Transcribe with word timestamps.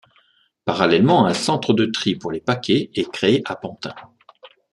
Parallèlement 0.65 1.27
un 1.27 1.33
centre 1.35 1.73
de 1.73 1.85
tri 1.85 2.15
pour 2.15 2.31
les 2.31 2.41
paquets 2.41 2.89
est 2.95 3.11
créé 3.11 3.43
à 3.45 3.55
Pantin. 3.55 3.93